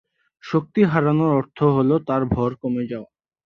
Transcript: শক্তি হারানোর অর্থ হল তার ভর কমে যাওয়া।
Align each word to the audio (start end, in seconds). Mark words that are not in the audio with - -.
শক্তি 0.43 0.81
হারানোর 0.83 1.31
অর্থ 1.39 1.59
হল 1.75 1.89
তার 2.07 2.21
ভর 2.33 2.51
কমে 2.61 2.83
যাওয়া। 2.91 3.09